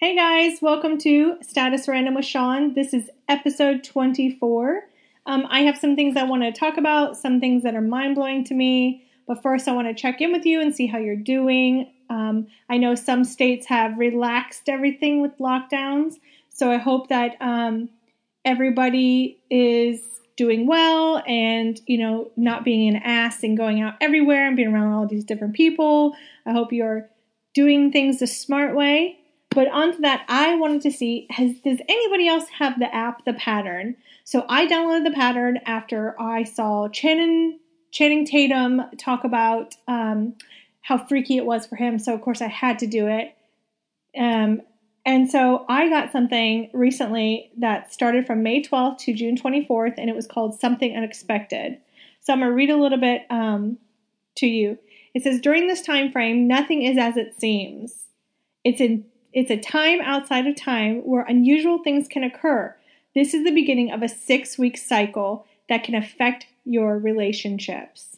[0.00, 2.72] Hey guys, welcome to Status Random with Sean.
[2.74, 4.82] This is episode 24.
[5.26, 8.14] Um, I have some things I want to talk about, some things that are mind
[8.14, 9.04] blowing to me.
[9.26, 11.92] But first, I want to check in with you and see how you're doing.
[12.10, 16.14] Um, I know some states have relaxed everything with lockdowns,
[16.48, 17.88] so I hope that um,
[18.44, 20.00] everybody is
[20.36, 24.72] doing well and you know not being an ass and going out everywhere and being
[24.72, 26.14] around all these different people.
[26.46, 27.10] I hope you're
[27.52, 29.18] doing things the smart way.
[29.58, 33.32] But onto that, I wanted to see has does anybody else have the app The
[33.32, 33.96] Pattern?
[34.22, 37.58] So I downloaded The Pattern after I saw Channing
[37.90, 40.36] Channing Tatum talk about um,
[40.82, 41.98] how freaky it was for him.
[41.98, 43.34] So of course I had to do it.
[44.16, 44.62] Um,
[45.04, 50.08] and so I got something recently that started from May 12th to June 24th, and
[50.08, 51.78] it was called Something Unexpected.
[52.20, 53.78] So I'm gonna read a little bit um,
[54.36, 54.78] to you.
[55.14, 58.04] It says during this time frame, nothing is as it seems.
[58.62, 62.74] It's in it's a time outside of time where unusual things can occur.
[63.14, 68.16] This is the beginning of a six week cycle that can affect your relationships.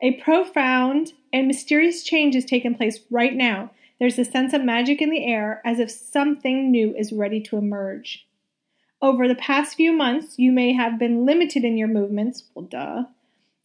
[0.00, 3.70] A profound and mysterious change is taking place right now.
[3.98, 7.56] There's a sense of magic in the air as if something new is ready to
[7.56, 8.26] emerge.
[9.00, 13.04] Over the past few months, you may have been limited in your movements, well, duh,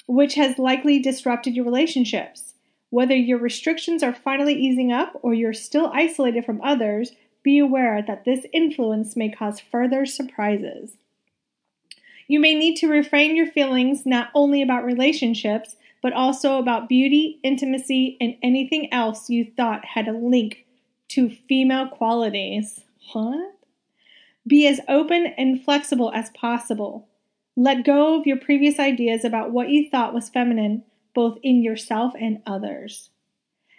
[0.07, 2.53] which has likely disrupted your relationships.
[2.89, 8.01] Whether your restrictions are finally easing up or you're still isolated from others, be aware
[8.01, 10.97] that this influence may cause further surprises.
[12.27, 17.39] You may need to refrain your feelings not only about relationships, but also about beauty,
[17.43, 20.65] intimacy, and anything else you thought had a link
[21.09, 22.81] to female qualities.
[23.13, 23.55] What?
[24.47, 27.07] Be as open and flexible as possible.
[27.55, 32.13] Let go of your previous ideas about what you thought was feminine both in yourself
[32.19, 33.09] and others.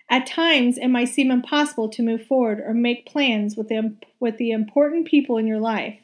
[0.09, 4.39] At times, it might seem impossible to move forward or make plans with the, with
[4.39, 5.99] the important people in your life,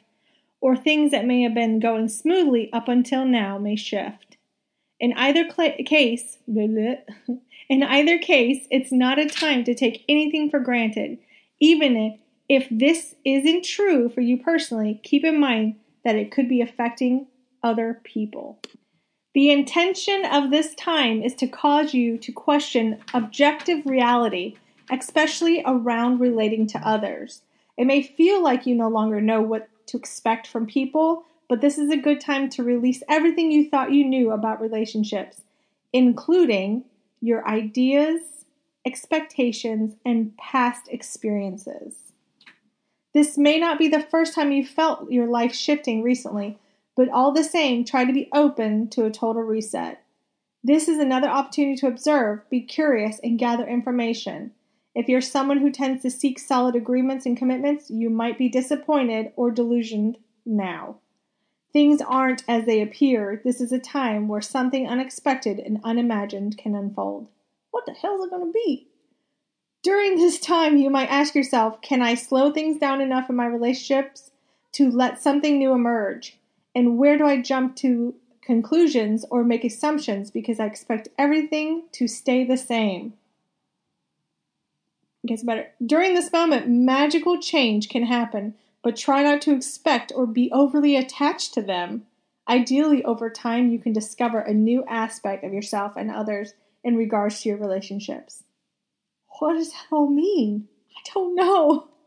[0.61, 4.37] or things that may have been going smoothly up until now may shift.
[4.99, 10.59] In either cl- case, in either case, it's not a time to take anything for
[10.59, 11.17] granted.
[11.59, 15.75] Even if, if this isn't true for you personally, keep in mind
[16.05, 17.27] that it could be affecting
[17.61, 18.59] other people.
[19.37, 24.55] The intention of this time is to cause you to question objective reality,
[24.89, 27.43] especially around relating to others.
[27.77, 31.77] It may feel like you no longer know what to expect from people, but this
[31.77, 35.43] is a good time to release everything you thought you knew about relationships,
[35.93, 36.85] including
[37.21, 38.21] your ideas,
[38.87, 41.93] expectations, and past experiences.
[43.13, 46.57] This may not be the first time you've felt your life shifting recently,
[46.97, 50.03] but all the same, try to be open to a total reset.
[50.63, 54.51] This is another opportunity to observe, be curious, and gather information.
[54.95, 59.31] If you're someone who tends to seek solid agreements and commitments, you might be disappointed
[59.35, 60.97] or delusioned now.
[61.71, 63.39] Things aren't as they appear.
[63.45, 67.27] This is a time where something unexpected and unimagined can unfold.
[67.69, 68.87] What the hell is it going to be?
[69.83, 73.45] During this time, you might ask yourself Can I slow things down enough in my
[73.45, 74.31] relationships
[74.71, 76.39] to let something new emerge?
[76.77, 82.07] And where do I jump to conclusions or make assumptions because I expect everything to
[82.07, 83.13] stay the same?
[85.23, 85.71] It gets better.
[85.83, 90.95] During this moment, magical change can happen, but try not to expect or be overly
[90.95, 92.05] attached to them.
[92.47, 97.41] Ideally, over time, you can discover a new aspect of yourself and others in regards
[97.41, 98.43] to your relationships.
[99.39, 100.67] What does that all mean?
[100.95, 101.87] I don't know.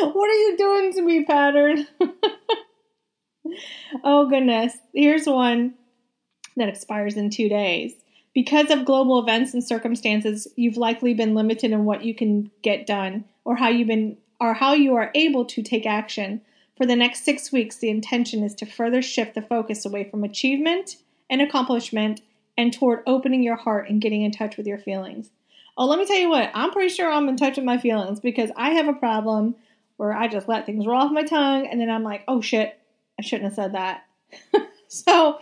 [0.00, 1.86] What are you doing to me, pattern?
[4.04, 4.76] oh, goodness.
[4.94, 5.74] Here's one
[6.56, 7.94] that expires in two days.
[8.34, 12.86] Because of global events and circumstances, you've likely been limited in what you can get
[12.86, 16.42] done or how you've been or how you are able to take action.
[16.76, 20.24] For the next six weeks, the intention is to further shift the focus away from
[20.24, 20.96] achievement
[21.30, 22.20] and accomplishment
[22.58, 25.30] and toward opening your heart and getting in touch with your feelings.
[25.78, 28.20] Oh, let me tell you what, I'm pretty sure I'm in touch with my feelings
[28.20, 29.54] because I have a problem
[29.96, 32.78] where I just let things roll off my tongue and then I'm like, oh shit,
[33.18, 34.04] I shouldn't have said that.
[34.88, 35.38] so,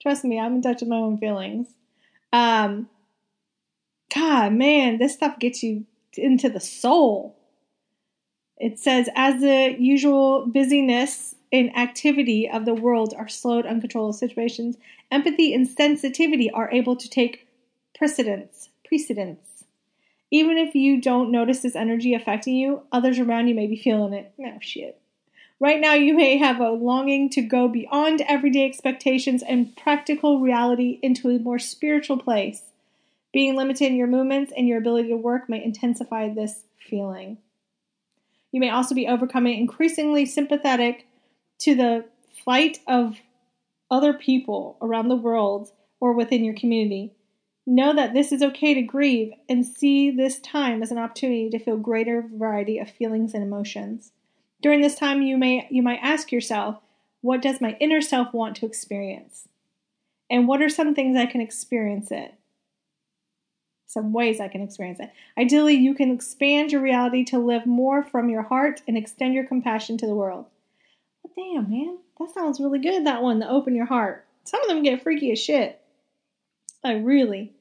[0.00, 1.68] trust me, I'm in touch with my own feelings.
[2.32, 2.88] Um,
[4.14, 5.86] God, man, this stuff gets you
[6.16, 7.36] into the soul.
[8.56, 14.76] It says, as the usual busyness and activity of the world are slowed uncontrolled situations,
[15.10, 17.48] empathy and sensitivity are able to take
[17.96, 18.68] precedence.
[18.84, 19.64] Precedence.
[20.30, 24.12] Even if you don't notice this energy affecting you, others around you may be feeling
[24.12, 24.32] it.
[24.38, 25.00] No shit.
[25.62, 30.98] Right now, you may have a longing to go beyond everyday expectations and practical reality
[31.02, 32.62] into a more spiritual place.
[33.30, 37.36] Being limited in your movements and your ability to work may intensify this feeling.
[38.50, 41.06] You may also be overcoming increasingly sympathetic
[41.58, 42.06] to the
[42.42, 43.18] plight of
[43.90, 47.12] other people around the world or within your community.
[47.66, 51.58] Know that this is okay to grieve and see this time as an opportunity to
[51.58, 54.12] feel greater variety of feelings and emotions.
[54.62, 56.78] During this time you may you might ask yourself,
[57.20, 59.48] what does my inner self want to experience?
[60.30, 62.34] And what are some things I can experience it?
[63.86, 65.10] Some ways I can experience it.
[65.36, 69.44] Ideally, you can expand your reality to live more from your heart and extend your
[69.44, 70.46] compassion to the world.
[71.34, 74.26] Damn, man, that sounds really good, that one, to open your heart.
[74.44, 75.80] Some of them get freaky as shit.
[76.84, 77.52] Like, really.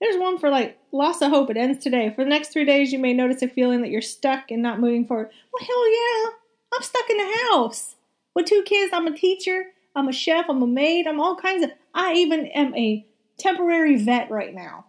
[0.00, 1.50] There's one for like loss of hope.
[1.50, 2.10] It ends today.
[2.14, 4.80] For the next three days, you may notice a feeling that you're stuck and not
[4.80, 5.30] moving forward.
[5.52, 6.30] Well, hell yeah.
[6.74, 7.96] I'm stuck in the house
[8.34, 8.92] with two kids.
[8.92, 9.66] I'm a teacher.
[9.94, 10.46] I'm a chef.
[10.48, 11.06] I'm a maid.
[11.06, 11.70] I'm all kinds of.
[11.94, 13.06] I even am a
[13.38, 14.86] temporary vet right now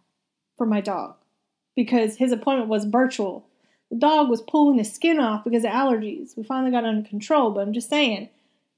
[0.58, 1.16] for my dog
[1.76, 3.46] because his appointment was virtual.
[3.92, 6.36] The dog was pulling his skin off because of allergies.
[6.36, 8.30] We finally got under control, but I'm just saying,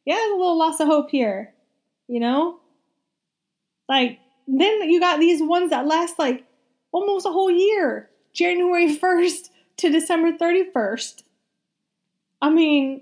[0.05, 1.53] yeah, there's a little loss of hope here.
[2.07, 2.59] You know?
[3.87, 6.45] Like, then you got these ones that last like
[6.91, 11.23] almost a whole year January 1st to December 31st.
[12.41, 13.01] I mean,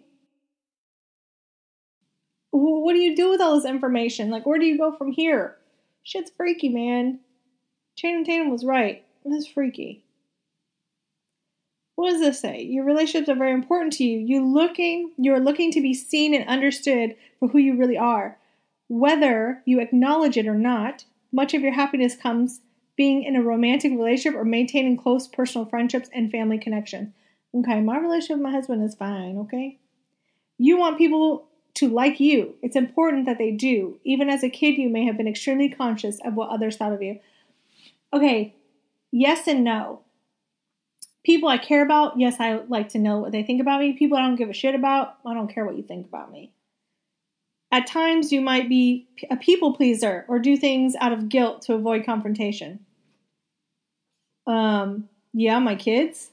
[2.51, 4.29] what do you do with all this information?
[4.29, 5.57] Like, where do you go from here?
[6.03, 7.19] Shit's freaky, man.
[7.95, 9.03] Channing Tatum was right.
[9.25, 10.03] This is freaky.
[11.95, 12.61] What does this say?
[12.61, 14.19] Your relationships are very important to you.
[14.19, 18.37] You looking, you're looking to be seen and understood for who you really are.
[18.87, 22.61] Whether you acknowledge it or not, much of your happiness comes
[22.95, 27.13] being in a romantic relationship or maintaining close personal friendships and family connection.
[27.55, 29.79] Okay, my relationship with my husband is fine, okay?
[30.57, 32.55] You want people to like you.
[32.61, 33.99] It's important that they do.
[34.03, 37.01] Even as a kid, you may have been extremely conscious of what others thought of
[37.01, 37.19] you.
[38.13, 38.55] Okay,
[39.11, 40.01] yes and no.
[41.23, 43.93] People I care about, yes, I like to know what they think about me.
[43.93, 46.51] People I don't give a shit about, I don't care what you think about me.
[47.71, 51.73] At times, you might be a people pleaser or do things out of guilt to
[51.73, 52.85] avoid confrontation.
[54.45, 56.29] Um, yeah, my kids,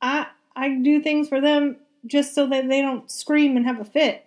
[0.00, 3.84] I I do things for them just so that they don't scream and have a
[3.84, 4.24] fit.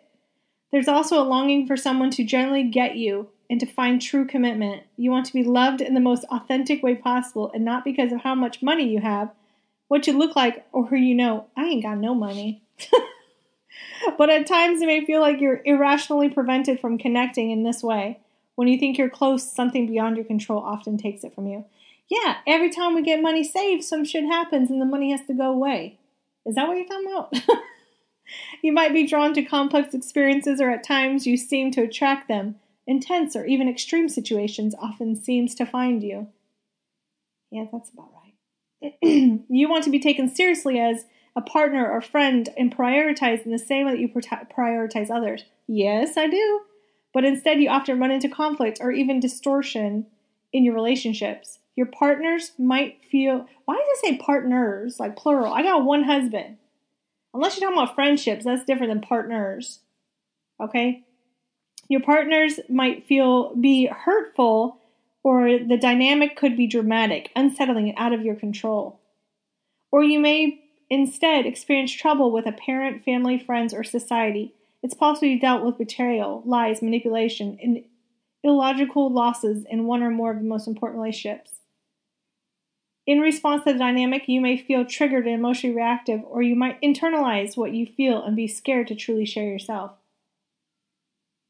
[0.71, 4.83] There's also a longing for someone to generally get you and to find true commitment.
[4.95, 8.21] You want to be loved in the most authentic way possible and not because of
[8.21, 9.29] how much money you have,
[9.89, 11.47] what you look like, or who you know.
[11.57, 12.63] I ain't got no money.
[14.17, 18.19] but at times it may feel like you're irrationally prevented from connecting in this way.
[18.55, 21.65] When you think you're close, something beyond your control often takes it from you.
[22.07, 25.33] Yeah, every time we get money saved, some shit happens and the money has to
[25.33, 25.97] go away.
[26.45, 27.59] Is that what you're talking about?
[28.63, 32.55] you might be drawn to complex experiences, or at times you seem to attract them.
[32.87, 36.27] Intense or even extreme situations often seems to find you.
[37.51, 38.93] Yeah, that's about right.
[39.49, 41.05] you want to be taken seriously as
[41.35, 45.43] a partner or friend and prioritized in the same way that you prioritize others.
[45.67, 46.61] Yes, I do.
[47.13, 50.07] But instead, you often run into conflict or even distortion
[50.53, 51.59] in your relationships.
[51.75, 53.47] Your partners might feel.
[53.65, 55.53] Why does it say partners, like plural?
[55.53, 56.57] I got one husband.
[57.33, 59.79] Unless you're talking about friendships, that's different than partners.
[60.59, 61.03] Okay?
[61.87, 64.77] Your partners might feel be hurtful
[65.23, 68.99] or the dynamic could be dramatic, unsettling, and out of your control.
[69.91, 74.53] Or you may instead experience trouble with a parent, family, friends, or society.
[74.83, 77.83] It's possible you dealt with betrayal, lies, manipulation, and
[78.43, 81.59] illogical losses in one or more of the most important relationships.
[83.07, 86.81] In response to the dynamic, you may feel triggered and emotionally reactive, or you might
[86.81, 89.91] internalize what you feel and be scared to truly share yourself.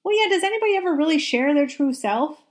[0.04, 2.42] Well, yeah, does anybody ever really share their true self?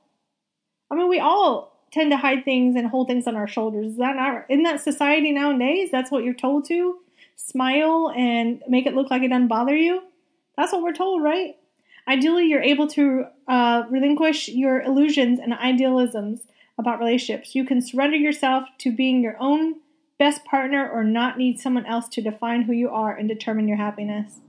[0.90, 3.92] I mean, we all tend to hide things and hold things on our shoulders.
[3.92, 5.90] Is that not in that society nowadays?
[5.90, 6.98] That's what you're told to
[7.36, 10.02] smile and make it look like it doesn't bother you.
[10.56, 11.56] That's what we're told, right?
[12.10, 16.40] Ideally, you're able to uh, relinquish your illusions and idealisms
[16.76, 17.54] about relationships.
[17.54, 19.76] You can surrender yourself to being your own
[20.18, 23.76] best partner or not need someone else to define who you are and determine your
[23.76, 24.40] happiness.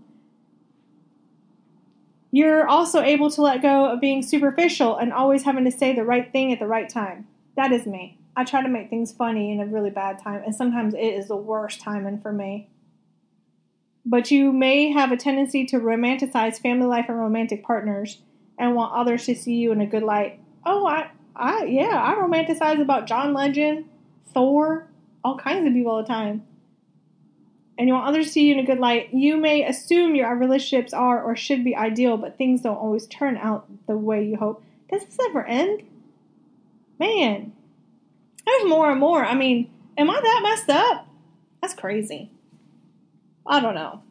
[2.32, 6.04] You're also able to let go of being superficial and always having to say the
[6.04, 7.28] right thing at the right time.
[7.56, 8.18] That is me.
[8.36, 11.28] I try to make things funny in a really bad time, and sometimes it is
[11.28, 12.70] the worst timing for me.
[14.06, 18.22] But you may have a tendency to romanticize family life and romantic partners
[18.58, 20.40] and want others to see you in a good light.
[20.66, 23.86] Oh, I, I, yeah, I romanticize about John Legend,
[24.34, 24.88] Thor,
[25.24, 26.44] all kinds of people all the time.
[27.78, 29.14] And you want others to see you in a good light.
[29.14, 33.38] You may assume your relationships are or should be ideal, but things don't always turn
[33.38, 34.64] out the way you hope.
[34.92, 35.84] Does this ever end?
[37.00, 37.54] Man,
[38.46, 39.26] there's more and more.
[39.26, 41.08] I mean, am I that messed up?
[41.62, 42.30] That's crazy.
[43.46, 44.02] I don't know.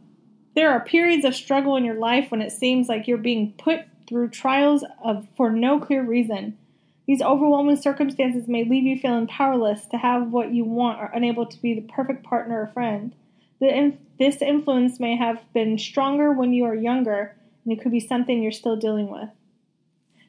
[0.55, 3.81] There are periods of struggle in your life when it seems like you're being put
[4.07, 6.59] through trials of for no clear reason.
[7.07, 11.47] These overwhelming circumstances may leave you feeling powerless to have what you want or unable
[11.47, 13.15] to be the perfect partner or friend.
[13.61, 18.01] The, this influence may have been stronger when you are younger, and it could be
[18.01, 19.29] something you're still dealing with.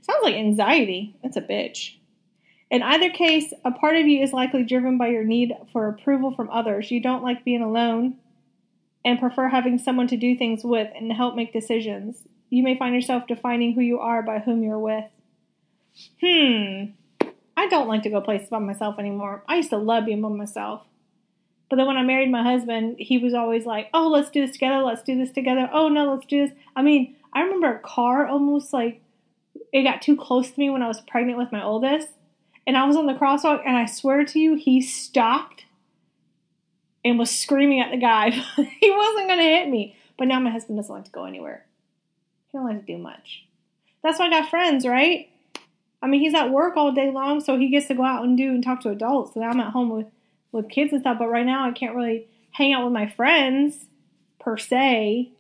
[0.02, 1.16] Sounds like anxiety.
[1.22, 1.96] That's a bitch.
[2.70, 6.34] In either case, a part of you is likely driven by your need for approval
[6.34, 6.90] from others.
[6.90, 8.16] You don't like being alone
[9.04, 12.24] and prefer having someone to do things with and help make decisions.
[12.50, 15.06] You may find yourself defining who you are by whom you're with.
[16.20, 16.92] Hmm.
[17.58, 19.44] I don't like to go places by myself anymore.
[19.48, 20.84] I used to love being by myself.
[21.70, 24.52] But then when I married my husband, he was always like, oh, let's do this
[24.52, 24.84] together.
[24.84, 25.70] Let's do this together.
[25.72, 26.56] Oh, no, let's do this.
[26.76, 29.02] I mean, I remember a car almost like
[29.72, 32.10] it got too close to me when I was pregnant with my oldest.
[32.68, 35.61] And I was on the crosswalk, and I swear to you, he stopped
[37.04, 38.30] and was screaming at the guy.
[38.80, 39.96] he wasn't going to hit me.
[40.18, 41.66] But now my husband doesn't like to go anywhere.
[42.52, 43.46] He don't like to do much.
[44.04, 45.30] That's why I got friends, right?
[46.02, 48.38] I mean, he's at work all day long, so he gets to go out and
[48.38, 49.36] do and talk to adults.
[49.36, 50.08] And I'm at home with,
[50.52, 51.20] with kids and stuff.
[51.20, 53.86] But right now, I can't really hang out with my friends
[54.40, 55.32] per se,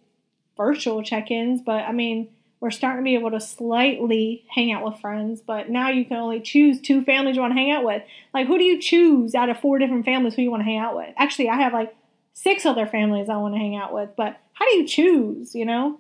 [0.55, 1.61] virtual check ins.
[1.61, 2.29] But I mean,
[2.61, 5.41] we're starting to be able to slightly hang out with friends.
[5.41, 8.03] But now you can only choose two families you want to hang out with.
[8.35, 10.77] Like, who do you choose out of four different families who you want to hang
[10.77, 11.09] out with?
[11.17, 11.93] Actually, I have like
[12.33, 14.11] six other families I want to hang out with.
[14.15, 15.99] But how do you choose, you know?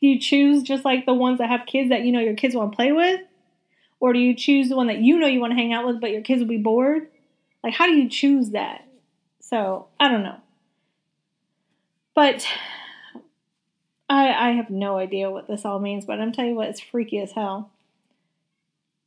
[0.00, 2.54] Do you choose just like the ones that have kids that you know your kids
[2.54, 3.20] want to play with?
[4.00, 6.00] Or do you choose the one that you know you want to hang out with,
[6.00, 7.08] but your kids will be bored?
[7.62, 8.86] Like, how do you choose that?
[9.40, 10.38] So, I don't know.
[12.14, 12.46] But
[14.08, 16.80] I, I have no idea what this all means, but I'm telling you what, it's
[16.80, 17.70] freaky as hell.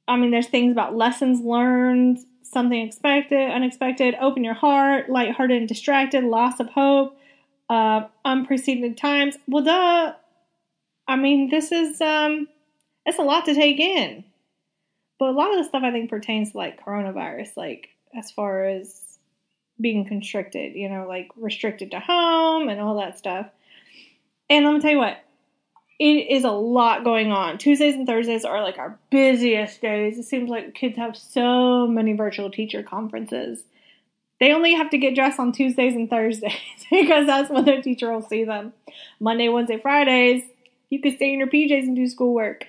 [0.07, 5.67] I mean, there's things about lessons learned, something expected, unexpected, open your heart, lighthearted and
[5.67, 7.17] distracted, loss of hope,
[7.69, 9.37] uh, unprecedented times.
[9.47, 10.13] Well, duh.
[11.07, 12.47] I mean, this is um,
[13.05, 14.23] it's a lot to take in.
[15.19, 18.65] But a lot of the stuff I think pertains to like coronavirus, like as far
[18.65, 19.19] as
[19.79, 23.47] being constricted, you know, like restricted to home and all that stuff.
[24.49, 25.23] And let me tell you what,
[25.99, 27.57] it is a lot going on.
[27.57, 30.17] Tuesdays and Thursdays are like our busiest days.
[30.17, 33.63] It seems like kids have so many virtual teacher conferences.
[34.39, 36.53] They only have to get dressed on Tuesdays and Thursdays
[36.89, 38.73] because that's when their teacher will see them.
[39.19, 40.43] Monday, Wednesday, Fridays,
[40.89, 42.67] you can stay in your PJs and do schoolwork.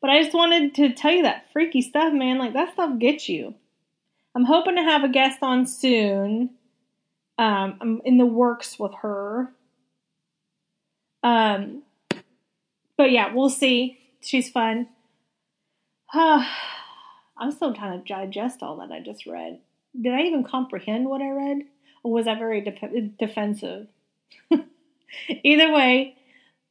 [0.00, 2.38] But I just wanted to tell you that freaky stuff, man.
[2.38, 3.54] Like that stuff gets you.
[4.34, 6.50] I'm hoping to have a guest on soon.
[7.36, 9.52] Um, I'm in the works with her.
[11.28, 11.82] Um,
[12.96, 13.98] but yeah, we'll see.
[14.20, 14.88] She's fun.
[16.14, 19.60] I'm still trying to digest all that I just read.
[20.00, 21.58] Did I even comprehend what I read?
[22.02, 23.88] Or was that very de- defensive?
[25.44, 26.16] Either way,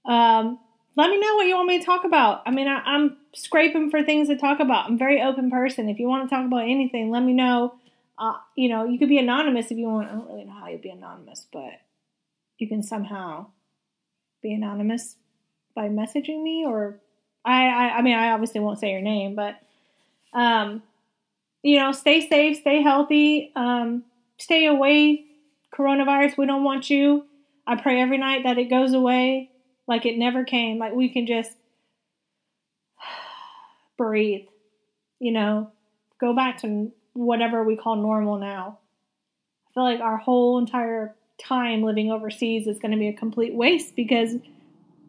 [0.05, 0.59] um,
[0.95, 2.41] let me know what you want me to talk about.
[2.45, 4.87] I mean, I, am scraping for things to talk about.
[4.87, 5.87] I'm a very open person.
[5.87, 7.75] If you want to talk about anything, let me know.
[8.17, 10.09] Uh, you know, you could be anonymous if you want.
[10.09, 11.73] I don't really know how you'd be anonymous, but
[12.57, 13.47] you can somehow
[14.41, 15.15] be anonymous
[15.75, 16.99] by messaging me or
[17.45, 19.55] I, I, I mean, I obviously won't say your name, but,
[20.33, 20.83] um,
[21.63, 24.03] you know, stay safe, stay healthy, um,
[24.37, 25.25] stay away
[25.73, 26.37] coronavirus.
[26.37, 27.25] We don't want you.
[27.65, 29.49] I pray every night that it goes away
[29.87, 30.77] like it never came.
[30.77, 31.51] Like we can just
[33.97, 34.47] breathe,
[35.19, 35.71] you know,
[36.19, 38.79] go back to whatever we call normal now.
[39.69, 43.53] I feel like our whole entire time living overseas is going to be a complete
[43.53, 44.35] waste because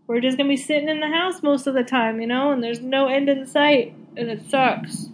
[0.07, 2.51] we're just going to be sitting in the house most of the time, you know,
[2.51, 5.07] and there's no end in sight, and it sucks.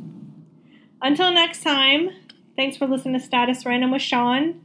[1.02, 2.10] Until next time,
[2.56, 4.63] thanks for listening to Status Random with Sean.